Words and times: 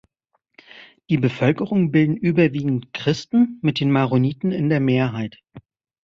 Die 1.11 1.17
Bevölkerung 1.19 1.91
bilden 1.91 2.17
überwiegend 2.17 2.91
Christen, 2.91 3.59
mit 3.61 3.79
den 3.79 3.91
Maroniten 3.91 4.51
in 4.51 4.67
der 4.67 4.79
Mehrheit. 4.79 5.37